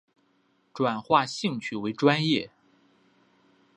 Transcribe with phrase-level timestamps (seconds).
[0.73, 2.49] 转化兴趣为专业